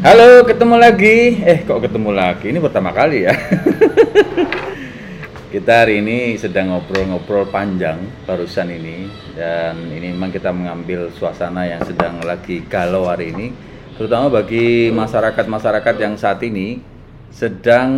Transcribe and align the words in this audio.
Halo, 0.00 0.48
ketemu 0.48 0.80
lagi. 0.80 1.44
Eh, 1.44 1.60
kok 1.68 1.84
ketemu 1.84 2.16
lagi? 2.16 2.48
Ini 2.48 2.56
pertama 2.56 2.88
kali 2.88 3.28
ya. 3.28 3.36
kita 5.52 5.84
hari 5.84 6.00
ini 6.00 6.40
sedang 6.40 6.72
ngobrol-ngobrol 6.72 7.44
panjang 7.52 8.08
barusan 8.24 8.72
ini 8.72 9.12
dan 9.36 9.76
ini 9.92 10.16
memang 10.16 10.32
kita 10.32 10.56
mengambil 10.56 11.12
suasana 11.12 11.68
yang 11.68 11.84
sedang 11.84 12.16
lagi 12.24 12.64
galau 12.64 13.12
hari 13.12 13.36
ini 13.36 13.52
terutama 14.00 14.40
bagi 14.40 14.88
masyarakat-masyarakat 14.88 15.94
yang 16.00 16.16
saat 16.16 16.40
ini 16.48 16.80
sedang 17.28 17.92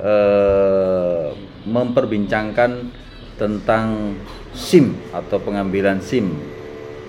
eh, 0.00 1.28
memperbincangkan 1.68 2.88
tentang 3.36 4.16
SIM 4.56 4.96
atau 5.12 5.36
pengambilan 5.44 6.00
SIM 6.00 6.32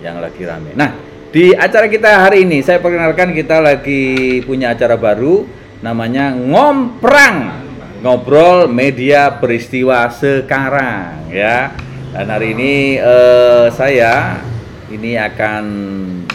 yang 0.03 0.19
lagi 0.19 0.43
rame. 0.43 0.75
Nah, 0.75 0.98
di 1.29 1.53
acara 1.53 1.85
kita 1.85 2.25
hari 2.25 2.41
ini 2.41 2.65
saya 2.65 2.81
perkenalkan 2.81 3.37
kita 3.37 3.61
lagi 3.61 4.41
punya 4.41 4.73
acara 4.73 4.97
baru 4.97 5.45
namanya 5.85 6.33
Ngomprang 6.33 7.69
ngobrol 8.01 8.65
media 8.71 9.37
peristiwa 9.37 10.09
sekarang 10.09 11.29
ya. 11.29 11.71
Dan 12.09 12.25
hari 12.33 12.57
ini 12.57 12.97
eh, 12.97 13.67
saya 13.69 14.41
ini 14.89 15.13
akan 15.13 15.63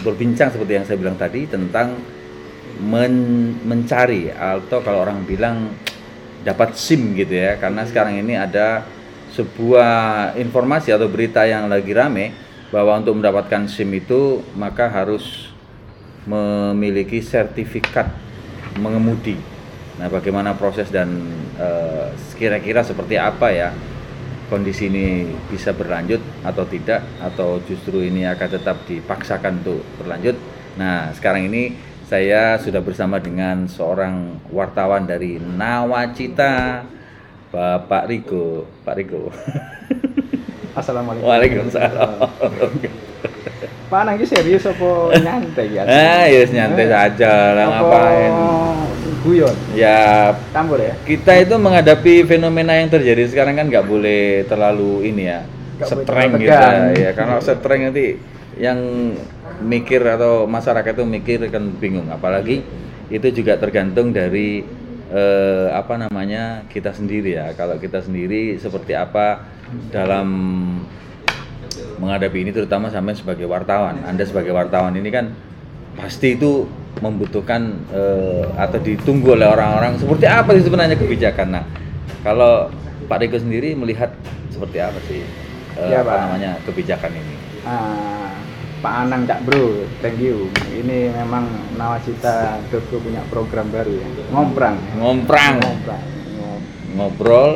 berbincang 0.07 0.55
seperti 0.55 0.73
yang 0.79 0.87
saya 0.87 0.97
bilang 1.03 1.19
tadi 1.19 1.51
tentang 1.51 1.99
men 2.79 3.15
mencari 3.67 4.31
atau 4.31 4.79
kalau 4.79 5.03
orang 5.03 5.27
bilang 5.27 5.75
dapat 6.47 6.79
SIM 6.79 7.19
gitu 7.19 7.35
ya. 7.35 7.59
Karena 7.59 7.83
sekarang 7.83 8.23
ini 8.23 8.39
ada 8.39 8.87
sebuah 9.35 10.39
informasi 10.39 10.95
atau 10.95 11.11
berita 11.11 11.43
yang 11.43 11.67
lagi 11.67 11.91
rame 11.91 12.54
bahwa 12.75 12.99
untuk 12.99 13.23
mendapatkan 13.23 13.71
SIM 13.71 13.95
itu 13.95 14.43
maka 14.59 14.91
harus 14.91 15.55
memiliki 16.27 17.23
sertifikat 17.23 18.11
mengemudi 18.83 19.55
Nah, 19.95 20.11
bagaimana 20.11 20.59
proses 20.59 20.91
dan 20.91 21.07
uh, 21.55 22.11
kira-kira 22.35 22.83
seperti 22.83 23.15
apa 23.15 23.55
ya 23.55 23.71
kondisi 24.51 24.91
ini 24.91 25.31
bisa 25.47 25.71
berlanjut 25.71 26.19
atau 26.43 26.67
tidak 26.67 27.07
atau 27.23 27.63
justru 27.63 28.03
ini 28.03 28.27
akan 28.27 28.49
tetap 28.59 28.83
dipaksakan 28.91 29.63
untuk 29.63 29.81
berlanjut. 30.03 30.35
Nah, 30.75 31.15
sekarang 31.15 31.47
ini 31.47 31.79
saya 32.05 32.59
sudah 32.59 32.83
bersama 32.83 33.23
dengan 33.23 33.71
seorang 33.71 34.43
wartawan 34.51 35.07
dari 35.07 35.39
Nawacita, 35.39 36.83
Bapak 37.55 38.11
Riko. 38.11 38.67
Pak 38.83 38.95
Riko. 38.99 39.23
Assalamualaikum. 40.75 41.27
Waalaikumsalam. 41.31 42.11
Pak 43.95 44.01
Nangki 44.11 44.27
serius 44.27 44.67
apa 44.67 44.91
nyantai 45.23 45.71
ya? 45.71 45.83
Ah, 45.91 46.27
yes, 46.27 46.51
nyantai 46.51 46.91
saja 46.91 47.55
lah 47.55 47.65
ngapain. 47.71 48.33
Guyon. 49.23 49.57
Ya, 49.73 50.35
Campur 50.53 50.83
ya. 50.83 50.93
kita 51.07 51.33
itu 51.41 51.55
menghadapi 51.57 52.29
fenomena 52.29 52.77
yang 52.77 52.93
terjadi 52.93 53.25
sekarang 53.31 53.57
kan 53.57 53.73
nggak 53.73 53.87
boleh 53.89 54.45
terlalu 54.45 55.09
ini 55.09 55.33
ya 55.33 55.41
streng 55.81 56.37
gitu 56.37 56.53
ya 57.01 57.11
karena 57.17 57.41
streng 57.41 57.81
nanti 57.89 58.21
yang 58.61 58.79
mikir 59.65 60.05
atau 60.05 60.45
masyarakat 60.45 60.93
itu 60.93 61.05
mikir 61.09 61.39
kan 61.49 61.73
bingung 61.81 62.13
apalagi 62.13 62.61
itu 63.09 63.29
juga 63.33 63.57
tergantung 63.57 64.13
dari 64.13 64.61
eh, 65.09 65.67
apa 65.73 65.97
namanya 65.97 66.69
kita 66.69 66.93
sendiri 66.93 67.41
ya 67.41 67.57
kalau 67.57 67.81
kita 67.81 68.05
sendiri 68.05 68.61
seperti 68.61 68.93
apa 68.93 69.54
dalam 69.89 70.29
menghadapi 71.99 72.43
ini 72.43 72.51
terutama 72.51 72.91
sampai 72.91 73.15
sebagai 73.15 73.47
wartawan 73.47 74.03
anda 74.05 74.27
sebagai 74.27 74.51
wartawan 74.51 74.95
ini 74.99 75.11
kan 75.11 75.31
pasti 75.95 76.35
itu 76.35 76.67
membutuhkan 77.03 77.75
eh, 77.91 78.45
atau 78.55 78.79
ditunggu 78.79 79.35
oleh 79.35 79.47
orang-orang 79.51 79.99
seperti 79.99 80.27
apa 80.31 80.55
sih 80.55 80.63
sebenarnya 80.63 80.95
kebijakan. 80.95 81.49
Nah, 81.59 81.65
kalau 82.23 82.71
Pak 83.11 83.19
Riko 83.19 83.39
sendiri 83.39 83.75
melihat 83.75 84.15
seperti 84.51 84.79
apa 84.79 84.99
sih 85.11 85.23
eh, 85.75 85.91
Ya, 85.91 86.07
apa 86.07 86.15
namanya 86.27 86.59
kebijakan 86.63 87.11
ini? 87.11 87.35
Ah, 87.67 88.31
Pak 88.79 88.95
Anang 89.07 89.27
Cak 89.27 89.43
Bro, 89.43 89.91
thank 90.03 90.23
you. 90.23 90.51
Ini 90.71 91.11
memang 91.15 91.51
Nawacita 91.75 92.63
Dogo 92.71 93.03
punya 93.03 93.27
program 93.27 93.71
baru 93.75 93.91
ya. 93.91 94.07
Ngomprang. 94.31 94.77
Ngomprang, 94.99 95.55
Ngomprang. 95.63 96.03
Ngom- 96.39 96.67
ngobrol 96.95 97.51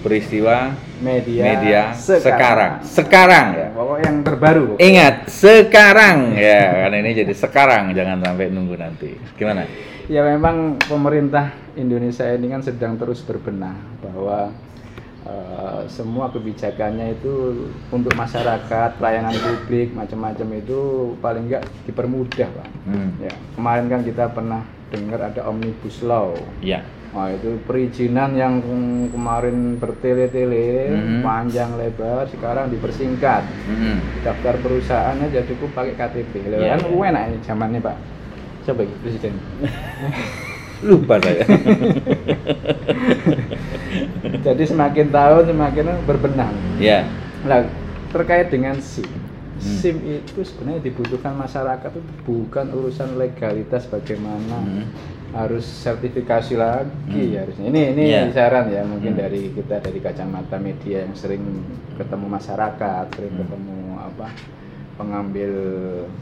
peristiwa 0.00 0.74
Media, 1.00 1.42
media 1.44 1.82
sekarang. 1.96 2.84
Sekarang 2.84 3.46
ya. 3.56 3.68
Pokok 3.72 3.98
yang 4.04 4.16
terbaru. 4.20 4.62
pokoknya. 4.76 4.84
Ingat 4.84 5.14
sekarang 5.32 6.16
ya 6.36 6.62
karena 6.84 6.96
ini 7.00 7.10
jadi 7.24 7.32
sekarang 7.32 7.82
jangan 7.96 8.18
sampai 8.20 8.52
nunggu 8.52 8.76
nanti. 8.76 9.16
Gimana? 9.36 9.64
Ya 10.10 10.26
memang 10.26 10.76
pemerintah 10.84 11.54
Indonesia 11.78 12.26
ini 12.34 12.50
kan 12.50 12.60
sedang 12.60 12.98
terus 12.98 13.22
berbenah 13.22 13.78
bahwa 14.02 14.52
eh, 15.30 15.82
semua 15.86 16.26
kebijakannya 16.28 17.14
itu 17.14 17.64
untuk 17.94 18.10
masyarakat, 18.18 18.98
pelayanan 18.98 19.34
publik, 19.38 19.94
macam-macam 19.94 20.48
itu 20.58 20.80
paling 21.22 21.46
enggak 21.46 21.62
dipermudah, 21.86 22.48
Pak. 22.50 22.68
Hmm. 22.90 23.10
Ya, 23.22 23.34
kemarin 23.54 23.86
kan 23.86 24.00
kita 24.02 24.24
pernah 24.34 24.62
dengar 24.90 25.30
ada 25.30 25.46
omnibus 25.46 26.02
law. 26.02 26.34
Ya. 26.58 26.82
Nah, 27.10 27.26
itu 27.34 27.58
perizinan 27.66 28.38
yang 28.38 28.62
kemarin 29.10 29.82
bertele-tele, 29.82 30.94
Mhm. 30.94 31.26
panjang 31.26 31.74
lebar, 31.74 32.30
sekarang 32.30 32.70
dipersingkat. 32.70 33.42
Hmm. 33.66 33.98
Daftar 34.22 34.54
perusahaannya 34.62 35.26
jadi 35.34 35.46
cukup 35.54 35.74
pakai 35.74 35.98
KTP. 35.98 36.46
Lho, 36.46 36.62
Iya, 36.62 36.78
kan 36.78 36.86
iya. 36.86 37.10
enak 37.10 37.22
ini 37.34 37.38
zamannya, 37.42 37.80
Pak. 37.82 37.96
Coba 38.66 38.82
presiden. 39.02 39.34
Lupa 40.86 41.20
saya. 41.20 41.44
Jadi 44.46 44.62
semakin 44.64 45.06
tahun 45.08 45.44
semakin 45.48 45.84
berbenah. 46.04 46.50
ya. 46.76 47.04
Nah, 47.44 47.64
terkait 48.12 48.52
dengan 48.52 48.76
SIM. 48.78 49.06
Hmm. 49.06 49.60
SIM 49.60 49.96
itu 50.02 50.40
sebenarnya 50.40 50.80
dibutuhkan 50.82 51.36
masyarakat 51.36 51.90
itu 51.92 52.00
bukan 52.24 52.72
urusan 52.72 53.16
legalitas 53.16 53.84
bagaimana 53.84 54.60
Hmm. 54.60 54.84
harus 55.30 55.62
sertifikasi 55.64 56.56
lagi 56.56 57.24
Hmm. 57.32 57.38
harusnya. 57.38 57.66
Ini 57.68 57.80
ini 57.94 58.02
Iya. 58.08 58.32
saran 58.32 58.68
ya 58.68 58.82
mungkin 58.84 59.14
Hmm. 59.14 59.20
dari 59.20 59.52
kita 59.52 59.78
dari 59.78 60.00
kacamata 60.00 60.56
media 60.56 61.04
yang 61.04 61.14
sering 61.14 61.44
ketemu 61.96 62.26
masyarakat, 62.28 63.04
sering 63.14 63.32
Hmm. 63.36 63.40
ketemu 63.44 63.76
apa 64.00 64.26
pengambil 64.96 65.52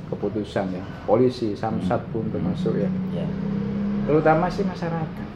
keputusan 0.06 0.70
ya, 0.70 0.84
polisi, 1.02 1.54
samsat 1.54 1.98
pun 2.10 2.30
termasuk 2.30 2.78
ya. 2.78 2.90
Ya. 3.12 3.26
Terutama 4.06 4.46
sih 4.46 4.62
masyarakat. 4.62 5.26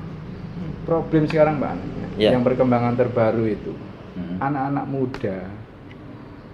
Problem 0.82 1.26
sekarang 1.26 1.58
Mbak 1.58 1.74
Iya. 2.14 2.30
yang 2.32 2.42
perkembangan 2.42 2.94
terbaru 2.94 3.44
itu 3.46 3.72
Hmm. 4.12 4.36
anak-anak 4.38 4.84
muda 4.86 5.36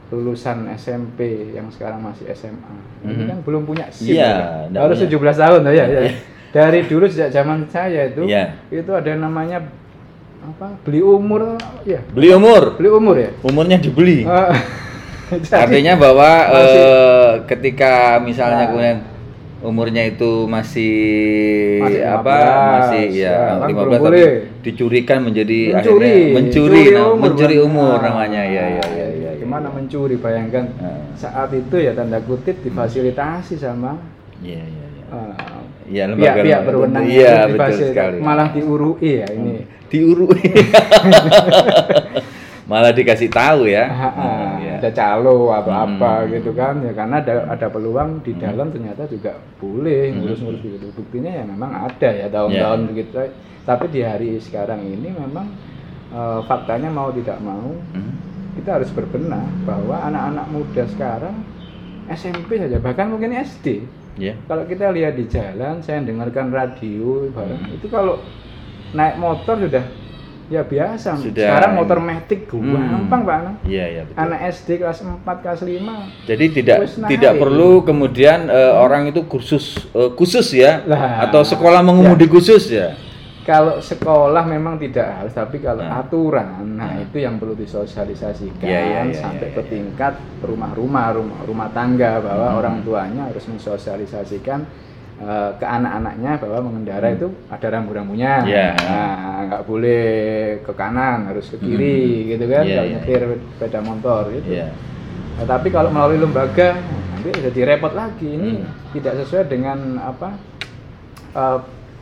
lulusan 0.09 0.65
SMP 0.73 1.19
yang 1.53 1.69
sekarang 1.69 2.01
masih 2.01 2.25
SMA 2.31 2.75
ini 3.03 3.13
Mhm. 3.15 3.29
kan 3.29 3.39
belum 3.43 3.63
punya 3.63 3.85
SIM 3.91 4.17
kan? 4.17 4.71
nggak 4.71 4.83
harus 4.83 4.99
punya. 4.99 5.11
17 5.11 5.37
tahun 5.37 5.61
ya, 5.61 5.71
ya. 5.71 5.85
Iya. 5.85 6.13
dari 6.49 6.81
dulu 6.83 7.05
sejak 7.05 7.29
zaman 7.31 7.69
saya 7.69 8.09
itu 8.09 8.25
Iya. 8.25 8.57
itu 8.71 8.89
ada 8.89 9.13
namanya 9.15 9.69
apa 10.41 10.73
beli 10.81 11.03
umur 11.03 11.59
ya 11.85 12.01
Beli 12.09 12.31
umur. 12.31 12.73
beli 12.75 12.89
umur 12.89 13.17
ya 13.19 13.31
Umurnya 13.43 13.77
dibeli. 13.77 14.25
Jadi- 15.29 15.53
Artinya 15.53 15.93
bahwa 15.95 16.31
Masih- 16.47 16.81
eh, 16.81 17.33
ketika 17.45 17.93
misalnya 18.19 18.65
Nah. 18.65 18.69
kemudian 18.71 18.99
umurnya 19.61 20.07
itu 20.07 20.47
masih, 20.47 20.95
Masih 21.83 22.03
apa 22.05 22.31
15, 22.31 22.71
masih 22.71 23.05
ya, 23.13 23.27
ya, 23.27 23.39
kan 23.59 23.67
15 23.67 23.75
belum 23.75 23.93
tapi 24.01 24.23
dicurikan 24.63 25.19
menjadi 25.21 25.59
Mencuri, 25.69 25.75
akhirnya 25.75 26.15
mencuri 26.33 26.37
mencuri 26.79 26.83
nah, 26.89 27.05
umur, 27.09 27.21
mencuri 27.25 27.57
umur 27.59 27.93
Nah, 27.93 28.01
namanya 28.05 28.41
ya 28.41 28.65
ya 28.71 28.85
ya 28.89 29.07
ya. 29.11 29.31
gimana 29.37 29.69
mencuri 29.69 30.17
bayangkan 30.17 30.65
Nah. 30.75 31.13
saat 31.13 31.53
itu 31.53 31.77
ya 31.77 31.93
tanda 31.93 32.21
kutip 32.21 32.61
difasilitasi 32.61 33.57
sama 33.57 33.97
Iya 34.39 34.61
iya 34.61 34.87
iya. 34.89 35.05
eh, 35.09 35.35
Iya, 35.89 36.03
lembaga- 36.07 36.37
pihak-pihak 36.37 36.61
berwenang 36.63 37.03
Iya, 37.03 37.33
itu 37.43 37.51
betul 37.57 37.79
sekali. 37.83 38.17
malah 38.21 38.49
diurui 38.53 39.11
ya 39.17 39.27
ini 39.29 39.57
diurui. 39.89 40.39
Malah 42.69 42.93
dikasih 42.93 43.29
tahu 43.29 43.65
ya. 43.65 43.85
Ah, 43.89 44.05
ah, 44.05 44.13
Hmm, 44.13 44.53
ada 44.79 44.89
calo 44.89 45.51
atau 45.51 45.69
Hmm. 45.69 45.85
apa 45.99 46.13
gitu 46.29 46.51
kan 46.53 46.79
ya 46.81 46.93
karena 46.93 47.19
ada 47.19 47.35
ada 47.49 47.67
peluang 47.67 48.23
di 48.23 48.33
dalam 48.35 48.71
ternyata 48.71 49.05
juga 49.05 49.35
boleh 49.57 50.09
Hmm. 50.09 50.23
ngurus-ngurus 50.23 50.61
gitu 50.61 50.87
buktinya 50.95 51.31
ya 51.33 51.45
memang 51.45 51.71
ada 51.75 52.09
ya 52.09 52.27
tahun-tahun 52.29 52.79
Ya. 52.79 52.87
begitu 52.87 53.13
tapi 53.63 53.85
di 53.89 54.01
hari 54.01 54.31
sekarang 54.39 54.81
ini 54.81 55.11
memang 55.11 55.47
eh, 56.09 56.41
faktanya 56.43 56.89
mau 56.89 57.11
tidak 57.11 57.37
mau 57.39 57.75
Hmm. 57.93 58.15
kita 58.55 58.79
harus 58.79 58.91
berbenah 58.91 59.45
bahwa 59.63 60.01
anak-anak 60.03 60.47
muda 60.49 60.83
sekarang 60.87 61.37
SMP 62.09 62.57
saja 62.57 62.79
bahkan 62.79 63.07
mungkin 63.07 63.35
SD 63.35 63.85
Iya. 64.17 64.35
kalau 64.45 64.65
kita 64.65 64.91
lihat 64.91 65.15
di 65.15 65.27
jalan 65.27 65.79
saya 65.79 66.01
dengarkan 66.01 66.49
radio 66.49 67.29
Hmm. 67.29 67.71
itu 67.71 67.87
kalau 67.87 68.19
naik 68.91 69.15
motor 69.17 69.61
sudah 69.61 69.85
ya 70.49 70.63
biasa. 70.63 71.15
Sudah- 71.15 71.45
Sekarang 71.45 71.73
motor 71.77 71.99
metik 71.99 72.49
Hmm. 72.49 72.73
gampang 73.05 73.21
Pak 73.23 73.35
Anang. 73.37 73.57
Iya, 73.63 73.85
iya 73.87 74.03
betul. 74.03 74.17
Anak 74.19 74.41
SD 74.49 74.69
kelas 74.77 74.99
4 75.01 75.37
kelas 75.39 75.61
5 75.63 75.95
Jadi 76.25 76.45
tidak 76.51 76.77
tidak 77.07 77.33
perlu 77.37 77.81
kemudian 77.83 78.49
eh, 78.49 78.73
orang 78.75 79.07
itu 79.07 79.25
kursus 79.25 79.77
eh, 79.91 80.11
khusus 80.13 80.49
ya 80.51 80.83
Lah. 80.85 81.25
atau 81.25 81.41
sekolah 81.43 81.81
mengemudi 81.81 82.25
khusus 82.27 82.69
ya. 82.69 82.97
kalau 83.45 83.81
sekolah 83.81 84.45
memang 84.45 84.77
tidak 84.77 85.09
harus 85.09 85.33
tapi 85.33 85.57
kalau 85.59 85.81
Nah. 85.81 86.05
aturan 86.05 86.69
nah 86.71 86.85
Nah. 86.87 87.01
itu 87.01 87.17
yang 87.17 87.37
perlu 87.37 87.57
disosialisasikan 87.57 88.61
Iya, 88.61 88.81
iya, 88.83 89.01
iya, 89.09 89.17
sampai 89.17 89.49
iya, 89.49 89.57
ke 89.57 89.63
iya. 89.65 89.71
tingkat 89.71 90.15
rumah-rumah 90.41 91.07
rumah, 91.13 91.41
rumah 91.45 91.69
tangga 91.71 92.21
bahwa 92.21 92.45
Hmm. 92.47 92.59
orang 92.59 92.77
tuanya 92.83 93.23
harus 93.25 93.49
mensosialisasikan 93.49 94.69
eh, 95.19 95.51
ke 95.55 95.67
anak-anaknya 95.67 96.33
bahwa 96.39 96.59
mengendara 96.65 97.09
itu 97.11 97.27
ada 97.49 97.67
rambu-rambunya 97.69 98.33
Hmm. 98.39 98.49
Iya. 98.49 98.69
nah 98.79 99.17
nggak 99.45 99.63
boleh 99.65 100.07
ke 100.63 100.73
kanan 100.73 101.27
harus 101.27 101.49
ke 101.49 101.59
kiri 101.59 101.99
gitu 102.29 102.45
kan 102.45 102.63
Iya, 102.63 102.75
kalau 102.77 102.87
iya, 102.87 102.95
nyetir 102.97 103.21
sepeda 103.53 103.81
motor 103.81 104.23
gitu 104.31 104.49
Iya. 104.53 104.69
Nah, 105.35 105.47
tapi 105.47 105.69
kalau 105.69 105.89
melalui 105.89 106.19
lembaga 106.19 106.75
nanti 107.13 107.31
jadi 107.33 107.61
repot 107.69 107.93
lagi 107.93 108.27
ini 108.29 108.51
Hmm. 108.59 108.67
tidak 108.91 109.19
sesuai 109.19 109.47
dengan 109.47 109.79
apa 109.99 110.39
eh, 111.31 111.59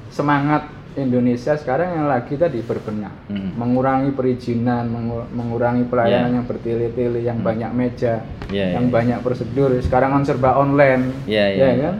semangat 0.08 0.62
Indonesia 0.94 1.52
sekarang 1.52 1.92
yang 1.94 2.06
lagi 2.06 2.34
tadi 2.34 2.60
berbenah 2.60 3.12
Hmm. 3.26 3.52
mengurangi 3.54 4.10
perizinan 4.10 4.88
mengu- 4.88 5.28
mengurangi 5.30 5.84
pelayanan 5.84 6.30
Ya. 6.30 6.36
yang 6.36 6.46
bertele-tele 6.46 7.20
yang 7.20 7.36
Hmm. 7.36 7.44
banyak 7.44 7.70
meja 7.70 8.24
Ya, 8.48 8.72
yang 8.72 8.88
ya. 8.88 8.92
banyak 8.94 9.18
prosedur 9.20 9.76
sekarang 9.78 10.10
kan 10.10 10.22
serba 10.22 10.54
online 10.54 11.12
Iya, 11.24 11.44
iya. 11.50 11.66
ya 11.66 11.72
kan. 11.82 11.94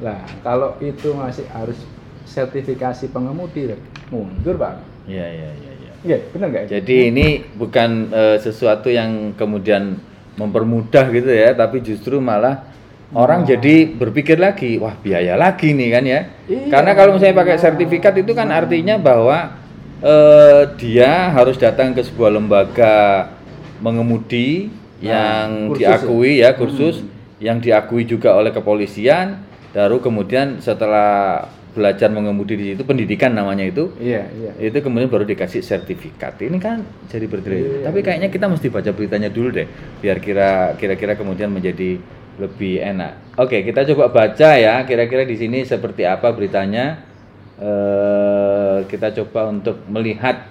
Lah 0.00 0.20
kalau 0.40 0.76
itu 0.80 1.12
masih 1.12 1.44
harus 1.52 1.76
sertifikasi 2.24 3.08
pengemudi 3.12 3.76
mundur 4.08 4.56
pak 4.56 4.80
Iya, 5.08 5.26
iya, 5.26 5.50
iya, 5.58 5.72
iya. 5.80 5.92
iya 6.06 6.16
benar 6.30 6.46
nggak 6.54 6.64
Jadi 6.70 6.96
ini 7.10 7.26
bukan 7.58 8.08
eh, 8.14 8.36
sesuatu 8.38 8.86
yang 8.86 9.34
kemudian 9.34 9.98
mempermudah 10.38 11.10
gitu 11.10 11.26
ya, 11.28 11.50
tapi 11.52 11.82
justru 11.82 12.16
malah 12.22 12.64
orang 13.12 13.42
jadi 13.42 13.90
berpikir 13.90 14.38
lagi, 14.38 14.78
wah 14.78 14.94
biaya 14.94 15.34
lagi 15.34 15.74
nih 15.74 15.88
kan 15.90 16.04
ya. 16.06 16.20
Iya. 16.46 16.70
Karena 16.70 16.90
kalau 16.94 17.18
misalnya 17.18 17.42
pakai 17.42 17.58
sertifikat 17.58 18.14
itu 18.22 18.32
kan 18.32 18.48
artinya 18.54 18.96
bahwa 19.02 19.58
eh, 19.98 20.62
dia 20.78 21.34
harus 21.34 21.58
datang 21.58 21.90
ke 21.92 22.06
sebuah 22.06 22.38
lembaga 22.38 23.28
mengemudi 23.82 24.70
yang 25.02 25.74
kursus 25.74 25.80
diakui 25.80 26.32
ya 26.44 26.50
kursus 26.54 26.96
Hmm. 27.02 27.08
yang 27.40 27.56
diakui 27.58 28.04
juga 28.04 28.36
oleh 28.36 28.52
kepolisian, 28.52 29.40
baru 29.70 30.02
kemudian 30.02 30.58
setelah 30.58 31.46
belajar 31.70 32.10
mengemudi 32.10 32.58
di 32.58 32.64
situ 32.74 32.82
pendidikan 32.82 33.30
namanya 33.30 33.62
itu 33.62 33.94
iya 34.02 34.26
iya. 34.34 34.52
itu 34.58 34.82
kemudian 34.82 35.06
baru 35.06 35.22
dikasih 35.22 35.62
sertifikat. 35.62 36.34
Ini 36.42 36.58
kan 36.58 36.82
jadi 37.06 37.30
bertele 37.30 37.56
Iya, 37.56 37.86
tapi 37.86 38.02
kayaknya 38.02 38.28
kita 38.28 38.50
mesti 38.50 38.66
baca 38.66 38.90
beritanya 38.90 39.30
dulu 39.30 39.54
deh 39.54 39.70
biar 40.02 40.18
kira 40.18 40.74
kira-kira 40.74 41.14
kemudian 41.14 41.54
menjadi 41.54 42.02
lebih 42.42 42.82
enak. 42.82 43.38
Oke 43.38 43.62
kita 43.62 43.86
coba 43.94 44.10
baca 44.10 44.50
ya 44.58 44.82
kira-kira 44.82 45.22
di 45.22 45.36
sini 45.38 45.62
seperti 45.62 46.02
apa 46.02 46.34
beritanya. 46.34 47.06
Eh 47.60 48.78
kita 48.90 49.14
coba 49.22 49.54
untuk 49.54 49.86
melihat 49.86 50.50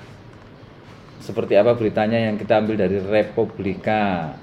seperti 1.20 1.60
apa 1.60 1.76
beritanya 1.76 2.32
yang 2.32 2.40
kita 2.40 2.64
ambil 2.64 2.80
dari 2.80 2.96
Republika 3.04 4.34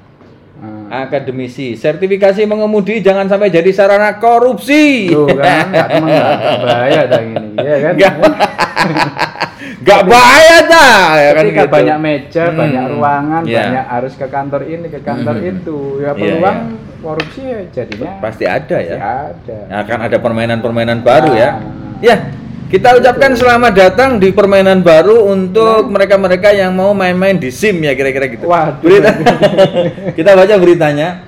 Ah. 0.56 1.04
akademisi 1.04 1.76
sertifikasi 1.76 2.40
mengemudi 2.44 3.04
jangan 3.04 3.28
sampai 3.28 3.52
jadi 3.52 3.68
sarana 3.70 4.16
korupsi 4.16 5.12
Tuh 5.12 5.28
kan, 5.30 5.68
nggak 5.72 5.88
cuma 5.92 6.08
nggak 6.08 6.58
bahaya 6.64 7.02
dah 7.04 7.20
ini, 7.20 7.48
ya 7.58 7.76
kan? 7.78 7.92
Nggak. 7.94 8.12
Gak 9.86 10.02
bahaya 10.02 10.58
dah 10.66 10.98
ya 11.16 11.30
kan 11.32 11.42
Ketika 11.44 11.62
gitu. 11.62 11.74
banyak 11.74 11.98
meja, 11.98 12.44
Hmm. 12.48 12.58
banyak 12.58 12.84
ruangan, 12.90 13.42
Iya. 13.44 13.58
banyak 13.60 13.86
harus 13.86 14.12
ke 14.14 14.26
kantor 14.26 14.62
ini, 14.64 14.86
ke 14.88 15.00
kantor 15.00 15.36
Hmm. 15.36 15.50
itu, 15.52 15.78
ya 15.98 16.04
Iya, 16.06 16.10
peluang 16.12 16.58
iya. 16.58 16.76
korupsi 16.98 17.42
ya 17.44 17.60
jadinya 17.70 18.10
pasti 18.18 18.44
ada 18.44 18.76
ya. 18.78 18.96
pasti 18.98 19.50
ada. 19.52 19.58
Nah, 19.68 19.78
akan 19.84 19.98
ada 20.02 20.16
permainan-permainan 20.18 20.98
baru 21.02 21.30
ya. 21.34 21.50
Ah. 21.50 21.54
Ya, 21.98 22.16
kita 22.66 22.98
ucapkan 22.98 23.30
selamat 23.38 23.72
datang 23.78 24.10
di 24.18 24.34
permainan 24.34 24.82
baru 24.82 25.30
untuk 25.30 25.86
mereka-mereka 25.86 26.50
yang 26.50 26.74
mau 26.74 26.90
main-main 26.90 27.38
di 27.38 27.54
SIM 27.54 27.78
ya 27.78 27.94
kira-kira 27.94 28.26
gitu. 28.26 28.50
Waduh. 28.50 28.82
Berita. 28.82 29.14
kita 30.18 30.34
baca 30.34 30.54
beritanya. 30.58 31.22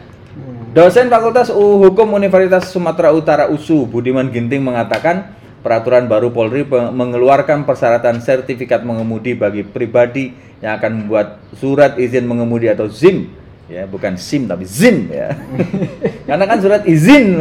Dosen 0.74 1.06
Fakultas 1.06 1.54
U 1.54 1.78
Hukum 1.78 2.10
Universitas 2.18 2.74
Sumatera 2.74 3.14
Utara 3.14 3.46
USU 3.46 3.86
Budiman 3.86 4.34
Ginting 4.34 4.66
mengatakan 4.66 5.30
peraturan 5.62 6.10
baru 6.10 6.34
Polri 6.34 6.66
mengeluarkan 6.66 7.62
persyaratan 7.62 8.18
sertifikat 8.18 8.82
mengemudi 8.82 9.38
bagi 9.38 9.62
pribadi 9.62 10.34
yang 10.58 10.74
akan 10.74 11.06
membuat 11.06 11.38
surat 11.54 12.02
izin 12.02 12.26
mengemudi 12.26 12.66
atau 12.66 12.90
SIM 12.90 13.30
ya 13.68 13.84
bukan 13.84 14.16
SIM 14.16 14.48
tapi 14.48 14.64
ZIM 14.64 15.12
ya 15.12 15.36
karena 16.28 16.44
kan 16.48 16.58
surat 16.58 16.82
izin 16.88 17.36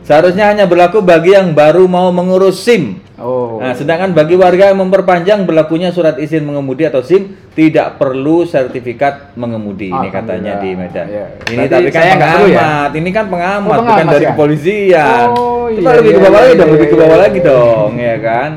seharusnya 0.00 0.48
hanya 0.48 0.64
berlaku 0.64 1.04
bagi 1.04 1.36
yang 1.36 1.52
baru 1.52 1.84
mau 1.84 2.08
mengurus 2.08 2.64
SIM 2.64 3.04
Oh. 3.18 3.58
Nah, 3.58 3.74
sedangkan 3.74 4.14
bagi 4.14 4.38
warga 4.38 4.70
yang 4.70 4.78
memperpanjang 4.78 5.42
berlakunya 5.42 5.90
surat 5.90 6.22
izin 6.22 6.46
mengemudi 6.46 6.86
atau 6.86 7.02
SIM 7.02 7.34
tidak 7.50 7.98
perlu 7.98 8.46
sertifikat 8.46 9.34
mengemudi 9.34 9.90
ini 9.90 10.06
katanya 10.14 10.62
di 10.62 10.78
Medan. 10.78 11.06
Iya. 11.10 11.26
Ini 11.50 11.66
Berarti 11.66 11.74
tapi 11.74 11.88
kan 11.90 12.02
ya? 12.06 12.14
pengamat, 12.14 12.90
ini 12.94 13.10
kan 13.10 13.24
pengamat, 13.26 13.66
Oh, 13.66 13.82
bukan 13.82 13.90
pengamat 13.90 14.14
dari 14.14 14.22
ya? 14.22 14.30
kepolisian. 14.30 15.26
Oh, 15.34 15.66
Coba 15.66 15.90
iya, 15.90 15.98
lebih 15.98 16.10
ke 16.14 16.20
iya, 16.22 16.26
bawah 16.30 16.38
lagi 16.38 16.46
iya, 16.46 16.60
dong, 16.62 16.70
lebih 16.70 16.86
ke 16.86 16.94
iya, 16.94 17.02
bawah 17.02 17.16
iya. 17.18 17.24
lagi 17.26 17.38
dong, 17.42 17.90
ya 17.98 18.16
kan? 18.22 18.50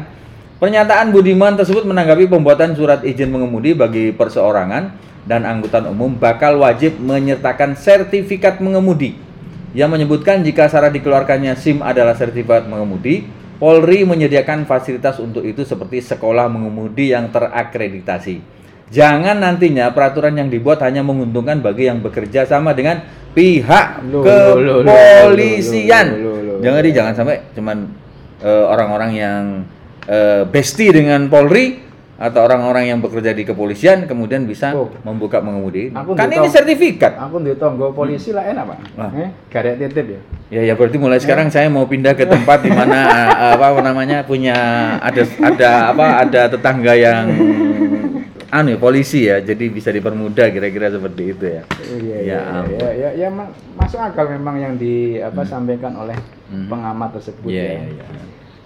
Pernyataan 0.62 1.08
Budiman 1.10 1.54
tersebut 1.58 1.84
menanggapi 1.90 2.24
pembuatan 2.30 2.78
surat 2.78 3.02
izin 3.02 3.34
mengemudi 3.34 3.74
bagi 3.74 4.14
perseorangan 4.14 4.94
dan 5.26 5.46
angkutan 5.46 5.86
umum 5.90 6.18
bakal 6.18 6.62
wajib 6.62 6.98
menyertakan 6.98 7.78
sertifikat 7.78 8.58
mengemudi 8.58 9.32
yang 9.72 9.88
menyebutkan 9.88 10.44
jika 10.44 10.68
syarat 10.68 10.92
dikeluarkannya 10.92 11.56
SIM 11.56 11.80
adalah 11.80 12.12
sertifikat 12.12 12.68
mengemudi, 12.68 13.24
Polri 13.56 14.02
menyediakan 14.04 14.66
fasilitas 14.66 15.22
untuk 15.22 15.46
itu 15.46 15.62
seperti 15.62 16.02
sekolah 16.02 16.50
mengemudi 16.50 17.14
yang 17.14 17.30
terakreditasi. 17.30 18.42
Jangan 18.92 19.38
nantinya 19.40 19.94
peraturan 19.96 20.36
yang 20.36 20.50
dibuat 20.52 20.84
hanya 20.84 21.06
menguntungkan 21.06 21.64
bagi 21.64 21.88
yang 21.88 22.04
bekerja 22.04 22.44
sama 22.50 22.76
dengan 22.76 23.06
pihak 23.32 24.02
kepolisian. 24.12 26.08
Jangan 26.60 26.82
di 26.84 26.92
jangan 26.92 27.14
sampai 27.16 27.38
cuman 27.56 27.78
eh, 28.44 28.66
orang-orang 28.68 29.12
yang 29.16 29.44
eh, 30.10 30.44
bestie 30.50 30.92
dengan 30.92 31.32
Polri 31.32 31.80
atau 32.22 32.46
orang-orang 32.46 32.86
yang 32.86 33.02
bekerja 33.02 33.34
di 33.34 33.42
kepolisian 33.42 34.06
kemudian 34.06 34.46
bisa 34.46 34.70
Oh. 34.72 34.94
membuka 35.02 35.42
mengemudi. 35.42 35.90
Aku 35.90 36.14
kan 36.14 36.30
ini 36.30 36.46
sertifikat. 36.46 37.18
Aku 37.18 37.42
di 37.42 37.58
tonggo 37.58 37.90
polisi 37.90 38.30
lah 38.30 38.46
enak 38.46 38.62
pak. 38.64 38.78
Wah. 38.94 39.10
Eh, 39.18 39.30
garek 39.50 39.82
titip 39.82 40.06
ya. 40.08 40.22
Ya 40.52 40.62
ya 40.62 40.74
berarti 40.76 40.96
mulai 40.96 41.18
sekarang 41.18 41.50
saya 41.50 41.66
mau 41.68 41.84
pindah 41.84 42.14
ke 42.14 42.24
tempat 42.24 42.62
di 42.62 42.70
mana 42.70 43.00
eh, 43.44 43.54
apa 43.58 43.82
namanya 43.82 44.22
punya 44.22 44.54
ada 44.98 45.22
ada 45.42 45.70
apa 45.90 46.06
ada 46.22 46.42
tetangga 46.48 46.94
yang 46.94 47.26
anu 48.48 48.70
ya, 48.70 48.78
polisi 48.78 49.26
ya. 49.26 49.42
Jadi 49.42 49.68
bisa 49.68 49.90
dipermudah 49.90 50.46
kira-kira 50.48 50.88
seperti 50.88 51.24
itu 51.28 51.46
ya. 51.50 51.64
Iya, 51.90 51.98
Ya 51.98 52.20
iya, 52.22 52.40
ampun. 52.54 52.78
ya, 52.78 52.90
ya, 52.92 53.10
ya, 53.18 53.28
ma- 53.28 53.50
masuk 53.74 53.98
akal 53.98 54.30
memang 54.30 54.56
yang 54.56 54.74
di 54.76 55.18
apa 55.18 55.42
sampaikan 55.42 55.98
oleh 55.98 56.16
Hmm. 56.46 56.68
pengamat 56.68 57.16
tersebut 57.16 57.48
Iya 57.48 57.64
ya, 57.64 57.82
iya 57.88 58.06
iya. 58.06 58.24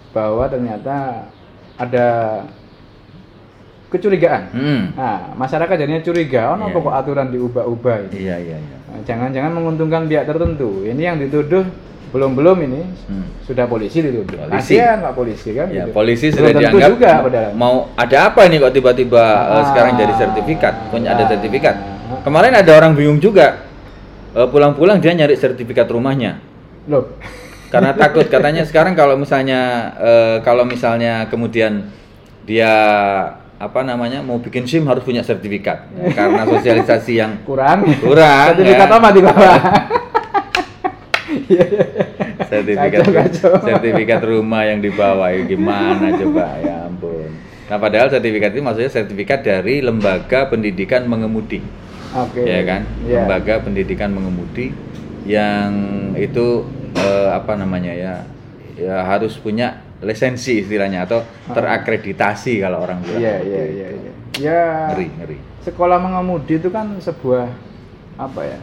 bahwa 0.10 0.50
ternyata 0.50 1.30
ada 1.78 2.08
kecurigaan. 3.96 4.44
Hmm. 4.52 4.84
Nah, 4.94 5.32
masyarakat 5.34 5.75
jadinya 5.75 6.02
curiga, 6.02 6.52
oh 6.52 6.58
Iya, 6.58 6.66
apa 6.68 6.78
kok 6.78 6.96
aturan 6.96 7.28
diubah-ubah 7.32 7.96
ini? 8.04 8.12
Iya 8.22 8.36
iya 8.38 8.58
iya. 8.60 8.78
Nah, 8.86 9.00
Jangan-jangan 9.02 9.52
menguntungkan 9.52 10.06
pihak 10.06 10.24
tertentu. 10.24 10.84
Ini 10.84 11.02
yang 11.02 11.18
dituduh 11.18 11.64
belum-belum 12.12 12.58
ini 12.64 12.82
Hmm. 13.08 13.28
sudah 13.44 13.68
polisi 13.68 14.00
dituduh. 14.00 14.40
Polisi. 14.48 14.80
Kasihan 14.80 14.98
Pak 15.00 15.14
polisi 15.14 15.50
kan? 15.52 15.68
Ya, 15.68 15.84
gitu. 15.84 15.92
polisi 15.92 16.25
sudah 16.32 16.48
tentu 16.48 16.62
dianggap 16.64 16.90
juga 16.96 17.12
padahal. 17.22 17.52
mau 17.54 17.75
ada 17.94 18.18
apa 18.25 18.42
nih 18.48 18.58
kok 18.58 18.72
tiba-tiba 18.72 19.24
eh, 19.25 19.52
Ah. 19.52 19.64
sekarang 19.68 19.94
jadi 19.96 20.14
sertifikat, 20.16 20.74
punya 20.88 21.12
ada 21.12 21.24
Ah. 21.24 21.30
sertifikat. 21.30 21.75
Kemarin 22.24 22.54
ada 22.56 22.72
orang 22.72 22.96
bingung 22.96 23.20
juga. 23.20 23.68
Eh, 24.32 24.48
pulang-pulang 24.48 25.00
dia 25.00 25.12
nyari 25.12 25.36
sertifikat 25.36 25.88
rumahnya. 25.88 26.40
Loh. 26.88 27.20
Karena 27.74 27.92
takut 27.92 28.24
katanya 28.32 28.64
sekarang 28.64 28.96
kalau 28.96 29.20
misalnya 29.20 29.92
eh, 30.00 30.36
kalau 30.40 30.64
misalnya 30.64 31.28
kemudian 31.28 31.92
dia 32.46 32.72
apa 33.56 33.80
namanya 33.82 34.20
mau 34.20 34.36
bikin 34.36 34.64
SIM 34.64 34.84
harus 34.84 35.02
punya 35.02 35.22
sertifikat 35.22 35.88
Ya, 35.94 36.12
karena 36.12 36.44
sosialisasi 36.46 37.14
yang 37.16 37.40
kurang. 37.48 37.88
kurang 37.98 38.52
Sertifikat 38.52 38.86
ya. 38.86 38.96
apa 38.96 39.08
di 39.10 39.22
bawah? 39.22 39.60
sertifikat 42.46 43.00
Kacau, 43.02 43.14
kacau. 43.14 43.54
sertifikat 43.62 44.22
rumah 44.22 44.64
yang 44.64 44.80
dibawa 44.80 45.32
ya 45.32 45.42
gimana 45.44 46.14
coba 46.14 46.46
ya 46.64 46.86
ampun 46.86 47.30
nah 47.66 47.78
padahal 47.78 48.08
sertifikat 48.08 48.54
itu 48.54 48.62
maksudnya 48.62 48.92
sertifikat 48.92 49.40
dari 49.42 49.82
lembaga 49.82 50.46
pendidikan 50.46 51.04
mengemudi 51.06 51.60
Oke. 52.14 52.46
ya 52.46 52.62
kan 52.64 52.82
Iya. 53.04 53.26
lembaga 53.26 53.60
pendidikan 53.60 54.10
mengemudi 54.10 54.72
yang 55.26 55.72
itu 56.16 56.64
eh, 56.94 57.30
apa 57.34 57.58
namanya 57.58 57.92
ya 57.92 58.14
ya 58.78 59.02
harus 59.04 59.36
punya 59.36 59.82
lisensi 60.06 60.62
istilahnya 60.62 61.04
atau 61.04 61.20
terakreditasi 61.50 62.62
kalau 62.62 62.80
orang 62.80 63.02
bilang 63.02 63.20
Iya, 63.20 63.36
iya, 63.42 63.64
iya, 63.66 63.88
iya. 63.92 64.12
Ya 64.36 64.62
Ngeri, 64.90 65.08
ngeri. 65.12 65.38
sekolah 65.62 65.98
mengemudi 65.98 66.56
itu 66.56 66.70
kan 66.70 66.94
sebuah 66.98 67.50
apa 68.16 68.42
ya? 68.44 68.60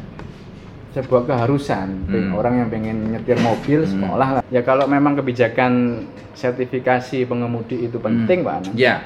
Sebuah 0.92 1.24
keharusan 1.24 1.88
Hmm. 2.06 2.30
orang 2.32 2.54
yang 2.58 2.68
pengen 2.68 2.96
nyetir 3.10 3.36
mobil 3.38 3.82
Hmm. 3.82 3.90
sekolah 3.90 4.28
lah. 4.30 4.42
Ya 4.46 4.60
kalau 4.60 4.84
memang 4.86 5.12
kebijakan 5.14 6.04
sertifikasi 6.32 7.24
pengemudi 7.24 7.82
itu 7.82 7.96
penting, 7.96 8.40
Pak 8.40 8.54
Anang, 8.58 8.74
Ya, 8.74 9.00